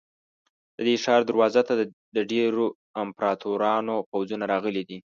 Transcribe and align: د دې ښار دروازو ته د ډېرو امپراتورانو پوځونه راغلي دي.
د 0.77 0.79
دې 0.87 0.95
ښار 1.03 1.21
دروازو 1.29 1.61
ته 1.67 1.73
د 2.17 2.17
ډېرو 2.31 2.65
امپراتورانو 3.03 3.93
پوځونه 4.11 4.43
راغلي 4.53 4.83
دي. 4.89 4.97